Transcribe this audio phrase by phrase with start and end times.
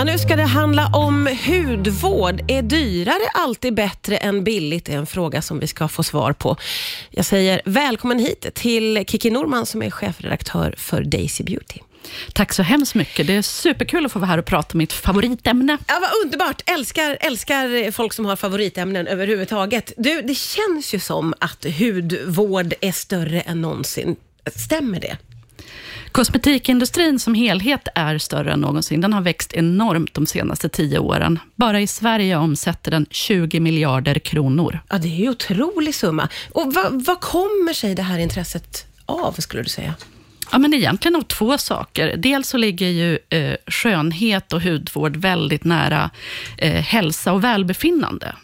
[0.00, 2.42] Ja, nu ska det handla om hudvård.
[2.48, 4.88] Är dyrare alltid bättre än billigt?
[4.88, 6.56] Är en fråga som vi ska få svar på.
[7.10, 11.80] Jag säger välkommen hit till Kiki Norman som är chefredaktör för Daisy Beauty.
[12.32, 13.26] Tack så hemskt mycket.
[13.26, 15.78] Det är superkul att få vara här och prata om mitt favoritämne.
[15.86, 16.62] Ja, vad underbart.
[16.66, 19.92] Älskar, älskar folk som har favoritämnen överhuvudtaget.
[19.96, 24.16] Du, det känns ju som att hudvård är större än någonsin.
[24.56, 25.16] Stämmer det?
[26.12, 29.00] Kosmetikindustrin som helhet är större än någonsin.
[29.00, 31.38] Den har växt enormt de senaste tio åren.
[31.54, 34.80] Bara i Sverige omsätter den 20 miljarder kronor.
[34.88, 36.28] Ja, det är ju otrolig summa.
[36.52, 39.94] Och vad, vad kommer sig det här intresset av, skulle du säga?
[40.52, 42.16] Ja, men egentligen av två saker.
[42.16, 46.10] Dels så ligger ju eh, skönhet och hudvård väldigt nära
[46.58, 48.34] eh, hälsa och välbefinnande.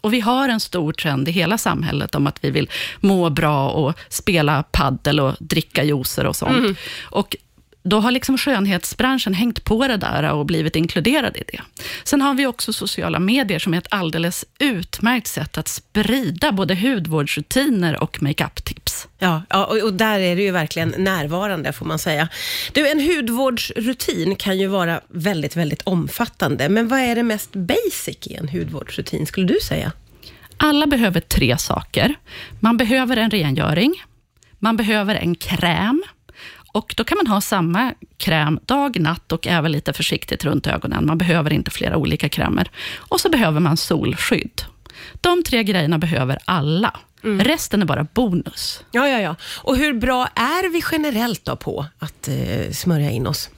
[0.00, 2.70] Och vi har en stor trend i hela samhället om att vi vill
[3.00, 6.58] må bra och spela paddel och dricka juicer och sånt.
[6.58, 6.76] Mm.
[7.02, 7.36] Och
[7.82, 11.60] då har liksom skönhetsbranschen hängt på det där och blivit inkluderad i det.
[12.04, 16.74] Sen har vi också sociala medier som är ett alldeles utmärkt sätt att sprida både
[16.74, 19.08] hudvårdsrutiner och makeup-tips.
[19.18, 19.42] Ja,
[19.82, 22.28] och, där är det ju verkligen närvarande får man säga.
[22.72, 28.26] Du, en hudvårdsrutin kan ju vara väldigt, väldigt omfattande, men vad är det mest basic
[28.26, 29.92] i en hudvårdsrutin skulle du säga?
[30.56, 32.14] Alla behöver tre saker.
[32.60, 33.94] Man behöver en rengöring,
[34.58, 36.02] man behöver en kräm,
[36.72, 41.06] och Då kan man ha samma kräm dag, natt och även lite försiktigt runt ögonen.
[41.06, 42.70] Man behöver inte flera olika krämer.
[42.96, 44.62] Och så behöver man solskydd.
[45.20, 47.00] De tre grejerna behöver alla.
[47.24, 47.44] Mm.
[47.44, 48.84] Resten är bara bonus.
[48.90, 49.36] Ja, ja, ja.
[49.56, 53.50] Och hur bra är vi generellt då på att eh, smörja in oss?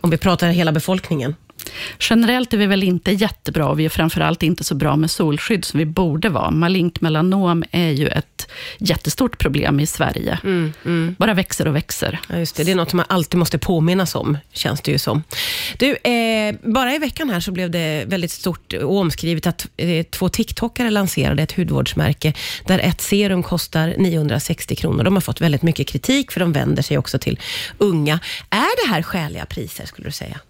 [0.00, 1.34] Om vi pratar hela befolkningen.
[2.00, 5.64] Generellt är vi väl inte jättebra och vi är framförallt inte så bra med solskydd
[5.64, 6.50] som vi borde vara.
[6.50, 10.38] Malignt melanom är ju ett jättestort problem i Sverige.
[10.44, 11.16] Mm, mm.
[11.18, 12.20] Bara växer och växer.
[12.28, 12.64] Ja, just det.
[12.64, 15.22] det är något som man alltid måste påminnas om, känns det ju som.
[15.78, 20.02] Du, eh, bara i veckan här så blev det väldigt stort och omskrivet att eh,
[20.02, 22.32] två TikTokare lanserade ett hudvårdsmärke
[22.66, 25.04] där ett serum kostar 960 kronor.
[25.04, 27.40] De har fått väldigt mycket kritik för de vänder sig också till
[27.78, 28.20] unga.
[28.50, 30.40] Är det här skäliga priser skulle du säga?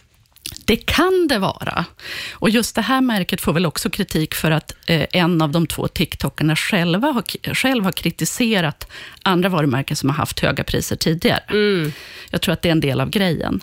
[0.69, 1.85] Det kan det vara.
[2.33, 5.67] Och just det här märket får väl också kritik för att eh, en av de
[5.67, 8.91] två TikTokarna själva har, själv har kritiserat
[9.23, 11.43] andra varumärken som har haft höga priser tidigare.
[11.49, 11.93] Mm.
[12.31, 13.61] Jag tror att det är en del av grejen.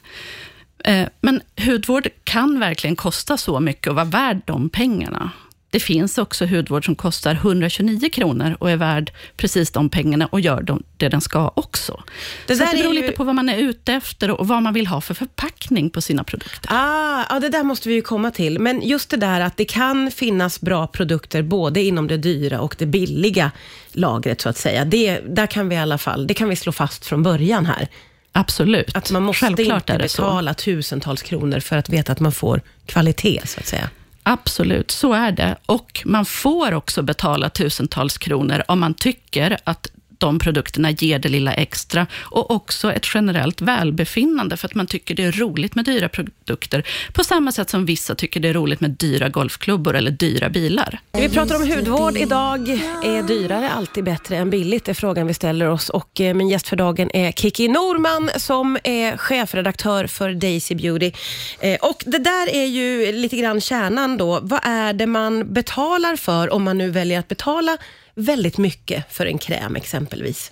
[0.84, 5.32] Eh, men hudvård kan verkligen kosta så mycket och vara värd de pengarna.
[5.76, 10.40] Det finns också hudvård som kostar 129 kronor och är värd precis de pengarna och
[10.40, 10.66] gör
[10.98, 12.04] det den ska också.
[12.48, 13.02] Det, där det beror ju...
[13.02, 16.02] lite på vad man är ute efter och vad man vill ha för förpackning på
[16.02, 16.70] sina produkter.
[16.74, 18.60] Ah, ja, det där måste vi ju komma till.
[18.60, 22.76] Men just det där att det kan finnas bra produkter både inom det dyra och
[22.80, 23.52] det billiga
[23.92, 24.86] lagret, så att säga.
[24.86, 27.88] Det, där kan vi i alla fall, det kan vi slå fast från början här.
[28.32, 28.96] Absolut.
[28.96, 33.42] Att man måste Självklart inte betala tusentals kronor för att veta att man får kvalitet,
[33.46, 33.90] så att säga.
[34.28, 35.56] Absolut, så är det.
[35.66, 39.88] Och man får också betala tusentals kronor om man tycker att
[40.18, 45.16] de produkterna ger det lilla extra och också ett generellt välbefinnande för att man tycker
[45.16, 46.84] det är roligt med dyra produkter.
[47.14, 51.00] På samma sätt som vissa tycker det är roligt med dyra golfklubbor eller dyra bilar.
[51.12, 52.70] Vi pratar om hudvård idag.
[53.04, 54.86] Är dyrare alltid bättre än billigt?
[54.86, 58.30] Det är frågan vi ställer oss och eh, min gäst för dagen är Kiki Norman
[58.38, 61.12] som är chefredaktör för Daisy Beauty.
[61.60, 64.40] Eh, och det där är ju lite grann kärnan då.
[64.42, 67.78] Vad är det man betalar för om man nu väljer att betala
[68.16, 70.52] väldigt mycket för en kräm exempelvis?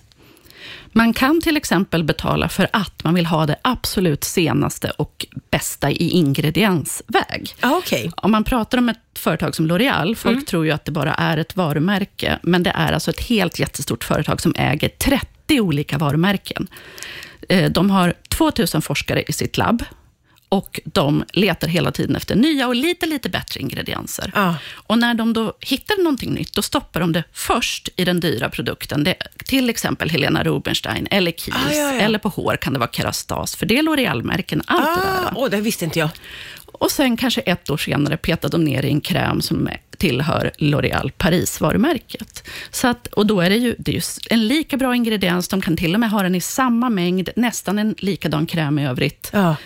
[0.96, 5.90] Man kan till exempel betala för att man vill ha det absolut senaste och bästa
[5.90, 7.54] i ingrediensväg.
[7.60, 8.10] Ah, okay.
[8.16, 10.44] Om man pratar om ett företag som L'Oreal, folk mm.
[10.44, 14.04] tror ju att det bara är ett varumärke, men det är alltså ett helt jättestort
[14.04, 16.66] företag som äger 30 olika varumärken.
[17.48, 19.84] Eh, de har 2000 forskare i sitt labb
[20.54, 24.30] och de letar hela tiden efter nya och lite, lite bättre ingredienser.
[24.34, 24.54] Ah.
[24.74, 28.48] Och när de då hittar någonting nytt, då stoppar de det först i den dyra
[28.48, 29.04] produkten.
[29.04, 32.00] Det, till exempel Helena Rubinstein, eller Kiehl's, ah, ja, ja.
[32.00, 35.32] eller på hår kan det vara Kerastas, för det är L'Oreal-märken, allt ah, det där.
[35.34, 36.08] Oh, det visste inte jag.
[36.66, 39.68] Och sen kanske ett år senare petar de ner i en kräm som
[39.98, 42.48] tillhör L'Oréal Paris-varumärket.
[42.70, 45.76] Så att, och då är det ju, det är en lika bra ingrediens, de kan
[45.76, 49.30] till och med ha den i samma mängd, nästan en likadan kräm i övrigt.
[49.32, 49.56] Ja.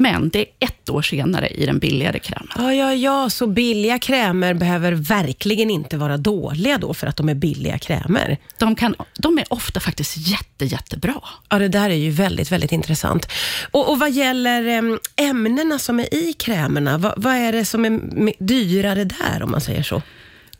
[0.00, 2.48] Men det är ett år senare i den billigare krämen.
[2.56, 7.28] Ja, ja, ja, så billiga krämer behöver verkligen inte vara dåliga då för att de
[7.28, 8.38] är billiga krämer?
[8.58, 11.22] De, kan, de är ofta faktiskt jätte, jättebra.
[11.48, 13.28] Ja, det där är ju väldigt, väldigt intressant.
[13.70, 18.44] Och, och vad gäller ämnena som är i krämerna, vad, vad är det som är
[18.44, 20.02] dyrare där om man säger så?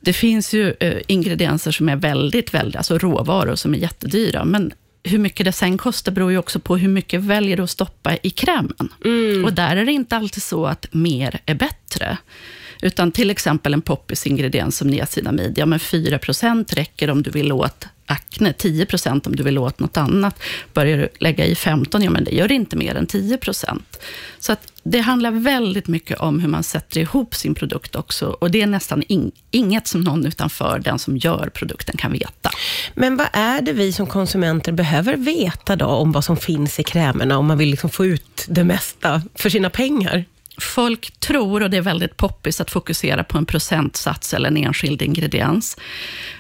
[0.01, 4.73] Det finns ju eh, ingredienser som är väldigt, väldigt, alltså råvaror som är jättedyra, men
[5.03, 8.17] hur mycket det sen kostar beror ju också på hur mycket väljer du att stoppa
[8.23, 8.89] i krämen.
[9.05, 9.45] Mm.
[9.45, 12.19] Och där är det inte alltid så att mer är bättre.
[12.83, 17.53] Utan till exempel en poppis ingrediens som niacinamid, ja men 4% räcker om du vill
[17.53, 20.43] åt akne, 10% om du vill åt något annat.
[20.73, 23.39] Börjar du lägga i 15, ja men det gör inte mer än 10
[24.39, 28.27] Så att det handlar väldigt mycket om hur man sätter ihop sin produkt också.
[28.27, 32.51] Och det är nästan in, inget som någon utanför den som gör produkten kan veta.
[32.95, 36.83] Men vad är det vi som konsumenter behöver veta då om vad som finns i
[36.83, 40.25] krämerna, om man vill liksom få ut det mesta för sina pengar?
[40.61, 45.03] Folk tror, och det är väldigt poppis, att fokusera på en procentsats eller en enskild
[45.03, 45.77] ingrediens.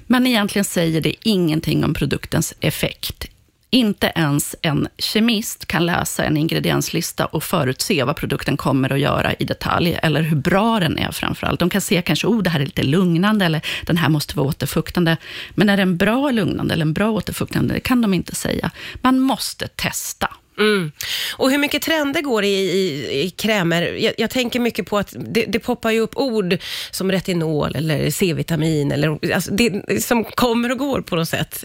[0.07, 3.27] Men egentligen säger det ingenting om produktens effekt.
[3.73, 9.35] Inte ens en kemist kan läsa en ingredienslista och förutse vad produkten kommer att göra
[9.35, 11.61] i detalj, eller hur bra den är framför allt.
[11.61, 14.49] De kan se kanske, oh, det här är lite lugnande, eller den här måste vara
[14.49, 15.17] återfuktande.
[15.51, 18.71] Men är den bra lugnande eller en bra återfuktande, det kan de inte säga.
[19.03, 20.29] Man måste testa.
[20.59, 20.93] Mm.
[21.37, 23.83] Och hur mycket trender går i, i, i krämer?
[23.83, 26.59] Jag, jag, tänker mycket på att det, det, poppar ju upp ord
[26.91, 31.65] som retinol eller C-vitamin, eller, alltså det, som kommer och går på något sätt.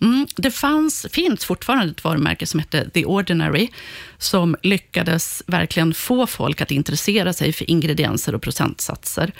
[0.00, 3.68] Mm, det fanns, finns fortfarande ett varumärke som heter The Ordinary,
[4.18, 9.32] som lyckades verkligen få folk att intressera sig för ingredienser och procentsatser.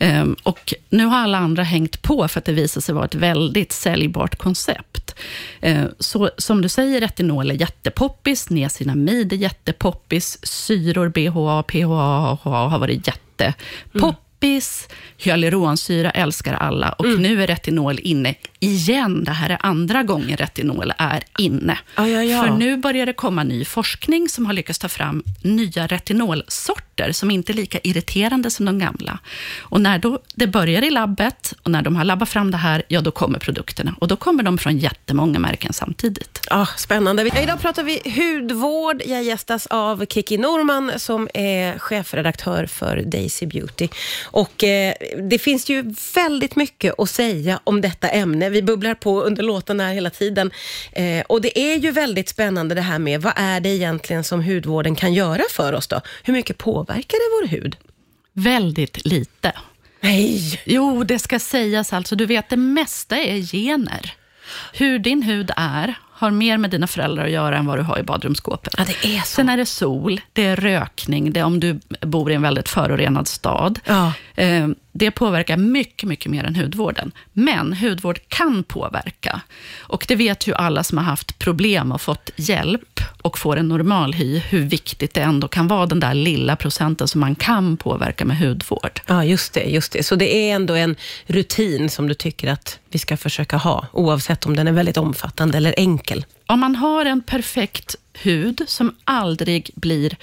[0.00, 3.14] Um, och nu har alla andra hängt på för att det visar sig vara ett
[3.14, 5.14] väldigt säljbart koncept.
[5.66, 12.68] Uh, så som du säger, retinol är jättepoppis, niacinamid är jättepoppis, syror, BHA, PHA, AHA
[12.68, 13.24] har varit jättepoppis.
[13.92, 14.23] Poppis,
[15.16, 17.22] hyaluronsyra älskar alla och mm.
[17.22, 19.24] nu är retinol inne igen.
[19.24, 21.78] Det här är andra gången retinol är inne.
[21.96, 22.42] Ja, ja, ja.
[22.42, 27.30] För nu börjar det komma ny forskning som har lyckats ta fram nya retinolsorter som
[27.30, 29.18] inte är lika irriterande som de gamla.
[29.60, 32.82] Och när då det börjar i labbet och när de har labbat fram det här,
[32.88, 33.94] ja då kommer produkterna.
[33.98, 36.40] Och då kommer de från jättemånga märken samtidigt.
[36.50, 37.22] Ah, spännande.
[37.42, 39.02] Idag pratar vi hudvård.
[39.06, 43.88] Jag gästas av Kiki Norman som är chefredaktör för Daisy Beauty.
[44.24, 44.94] Och eh,
[45.30, 48.50] det finns ju väldigt mycket att säga om detta ämne.
[48.50, 50.50] Vi bubblar på under låten här hela tiden.
[50.92, 54.42] Eh, och det är ju väldigt spännande det här med vad är det egentligen som
[54.42, 56.00] hudvården kan göra för oss då?
[56.22, 57.76] Hur mycket påverkar det vår hud?
[58.32, 59.52] Väldigt lite.
[60.00, 60.60] Nej!
[60.64, 62.16] Jo, det ska sägas alltså.
[62.16, 64.12] Du vet, det mesta är gener.
[64.72, 67.98] Hur din hud är har mer med dina föräldrar att göra än vad du har
[67.98, 68.74] i badrumsskåpet.
[68.78, 69.26] Ja, det är så.
[69.26, 72.68] Sen är det sol, det är rökning, det är om du bor i en väldigt
[72.68, 73.78] förorenad stad.
[73.86, 74.12] Ja.
[74.34, 77.12] Eh, det påverkar mycket, mycket mer än hudvården.
[77.32, 79.40] Men hudvård kan påverka.
[79.80, 83.68] Och det vet ju alla som har haft problem och fått hjälp och får en
[83.68, 87.76] normal hy, hur viktigt det ändå kan vara, den där lilla procenten som man kan
[87.76, 89.00] påverka med hudvård.
[89.06, 89.64] Ja, just det.
[89.64, 90.02] Just det.
[90.02, 90.96] Så det är ändå en
[91.26, 95.58] rutin som du tycker att vi ska försöka ha, oavsett om den är väldigt omfattande
[95.58, 96.03] eller enkel?
[96.46, 100.16] Om man har en perfekt hud som aldrig blir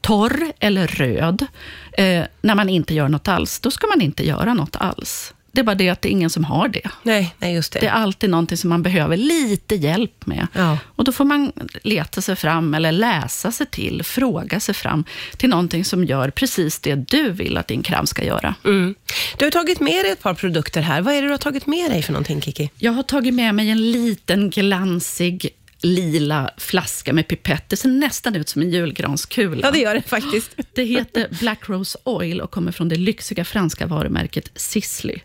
[0.00, 1.46] torr eller röd,
[1.92, 5.34] eh, när man inte gör något alls, då ska man inte göra något alls.
[5.52, 6.90] Det är bara det att det är ingen som har det.
[7.02, 7.80] Nej, nej just det.
[7.80, 10.46] Det är alltid någonting som man behöver lite hjälp med.
[10.52, 10.78] Ja.
[10.84, 11.52] Och då får man
[11.82, 15.04] leta sig fram, eller läsa sig till, fråga sig fram
[15.36, 18.54] till någonting som gör precis det du vill att din kram ska göra.
[18.64, 18.94] Mm.
[19.38, 21.00] Du har tagit med dig ett par produkter här.
[21.00, 22.70] Vad är det du har tagit med dig för någonting, Kiki?
[22.76, 25.50] Jag har tagit med mig en liten glansig
[25.82, 27.68] lila flaska med pipett.
[27.68, 29.60] Det ser nästan ut som en julgranskula.
[29.62, 30.50] Ja, det gör det faktiskt.
[30.74, 35.18] Det heter Black Rose Oil och kommer från det lyxiga franska varumärket Sisley.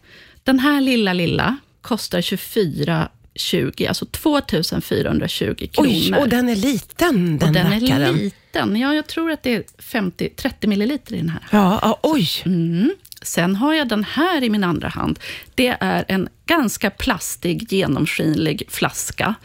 [0.43, 5.89] Den här lilla, lilla kostar 24,20, alltså 2420 kronor.
[5.89, 8.75] Oj, och den är liten, den och Den är liten.
[8.75, 11.41] Ja, jag tror att det är 50, 30 milliliter i den här.
[11.51, 12.27] Ja, ja oj.
[12.45, 12.93] Mm.
[13.21, 15.19] Sen har jag den här i min andra hand.
[15.55, 19.35] Det är en ganska plastig, genomskinlig flaska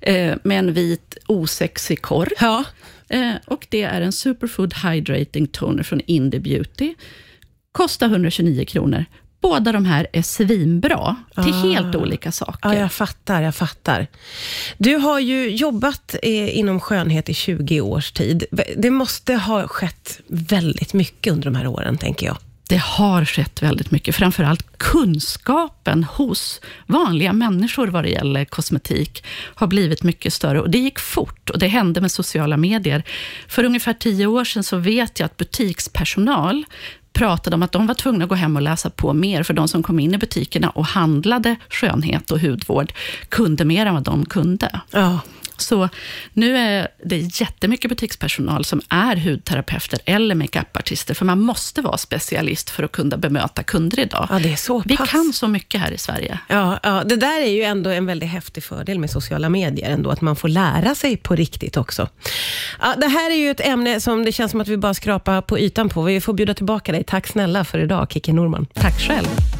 [0.00, 2.32] eh, med en vit osexig kork.
[2.40, 2.64] Ja.
[3.08, 6.94] Eh, och det är en Superfood Hydrating Toner från Indie Beauty.
[7.72, 9.04] Kostar 129 kronor.
[9.40, 11.62] Båda de här är svinbra till ah.
[11.62, 12.68] helt olika saker.
[12.68, 14.06] Ja, jag fattar, jag fattar.
[14.78, 18.44] Du har ju jobbat eh, inom skönhet i 20 års tid.
[18.76, 22.36] Det måste ha skett väldigt mycket under de här åren, tänker jag
[22.70, 24.16] det har skett väldigt mycket.
[24.16, 29.24] Framförallt kunskapen hos vanliga människor vad det gäller kosmetik
[29.54, 30.60] har blivit mycket större.
[30.60, 33.02] Och Det gick fort och det hände med sociala medier.
[33.48, 36.64] För ungefär tio år sedan så vet jag att butikspersonal
[37.12, 39.68] pratade om att de var tvungna att gå hem och läsa på mer, för de
[39.68, 42.92] som kom in i butikerna och handlade skönhet och hudvård
[43.28, 44.80] kunde mer än vad de kunde.
[44.90, 45.20] Ja.
[45.60, 45.88] Så
[46.32, 52.70] nu är det jättemycket butikspersonal som är hudterapeuter eller makeupartister, för man måste vara specialist
[52.70, 54.26] för att kunna bemöta kunder idag.
[54.30, 55.10] Ja, det är så Vi pass.
[55.10, 56.38] kan så mycket här i Sverige.
[56.48, 60.10] Ja, ja, det där är ju ändå en väldigt häftig fördel med sociala medier, ändå,
[60.10, 62.08] att man får lära sig på riktigt också.
[62.80, 65.42] Ja, det här är ju ett ämne som det känns som att vi bara skrapar
[65.42, 66.02] på ytan på.
[66.02, 67.04] Vi får bjuda tillbaka dig.
[67.04, 68.66] Tack snälla för idag, Kiki Norman.
[68.74, 69.26] Tack själv.